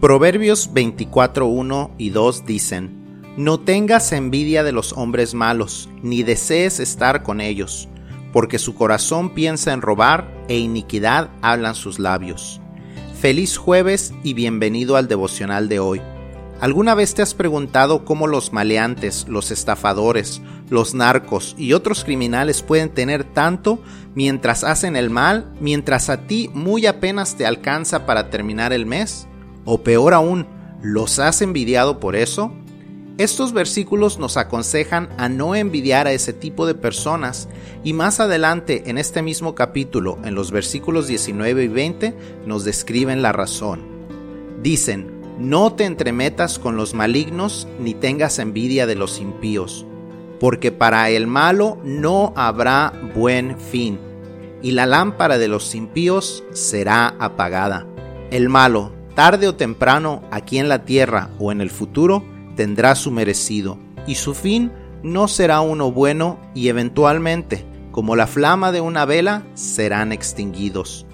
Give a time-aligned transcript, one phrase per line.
[0.00, 7.24] Proverbios 24.1 y 2 dicen, No tengas envidia de los hombres malos, ni desees estar
[7.24, 7.88] con ellos,
[8.32, 12.60] porque su corazón piensa en robar e iniquidad hablan sus labios.
[13.20, 16.00] Feliz jueves y bienvenido al devocional de hoy.
[16.60, 20.40] ¿Alguna vez te has preguntado cómo los maleantes, los estafadores,
[20.70, 23.82] los narcos y otros criminales pueden tener tanto
[24.14, 29.26] mientras hacen el mal, mientras a ti muy apenas te alcanza para terminar el mes?
[29.64, 30.46] O peor aún,
[30.82, 32.52] ¿los has envidiado por eso?
[33.18, 37.48] Estos versículos nos aconsejan a no envidiar a ese tipo de personas
[37.82, 42.14] y más adelante en este mismo capítulo, en los versículos 19 y 20,
[42.46, 43.80] nos describen la razón.
[44.62, 49.84] Dicen, no te entremetas con los malignos ni tengas envidia de los impíos,
[50.38, 53.98] porque para el malo no habrá buen fin,
[54.62, 57.86] y la lámpara de los impíos será apagada.
[58.30, 62.22] El malo, tarde o temprano, aquí en la tierra o en el futuro,
[62.54, 64.70] tendrá su merecido, y su fin
[65.02, 71.04] no será uno bueno y eventualmente, como la flama de una vela, serán extinguidos.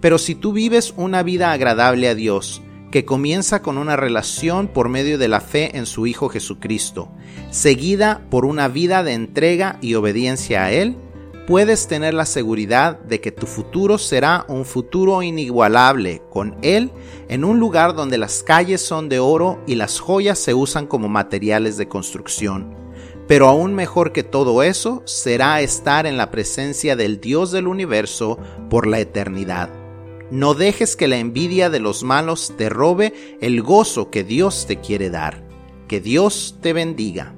[0.00, 4.88] Pero si tú vives una vida agradable a Dios, que comienza con una relación por
[4.88, 7.08] medio de la fe en su Hijo Jesucristo,
[7.50, 10.96] seguida por una vida de entrega y obediencia a Él,
[11.48, 16.90] puedes tener la seguridad de que tu futuro será un futuro inigualable con Él
[17.30, 21.08] en un lugar donde las calles son de oro y las joyas se usan como
[21.08, 22.74] materiales de construcción.
[23.26, 28.38] Pero aún mejor que todo eso será estar en la presencia del Dios del universo
[28.68, 29.70] por la eternidad.
[30.30, 34.80] No dejes que la envidia de los malos te robe el gozo que Dios te
[34.80, 35.42] quiere dar.
[35.88, 37.32] Que Dios te bendiga.